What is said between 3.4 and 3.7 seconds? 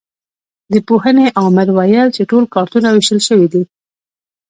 دي.